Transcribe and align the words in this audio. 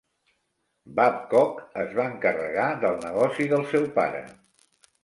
Babcock 0.99 1.61
es 1.83 1.93
va 2.01 2.09
encarregar 2.15 2.67
del 2.87 2.99
negoci 3.07 3.51
del 3.55 3.71
seu 3.77 3.89
pare. 4.01 4.27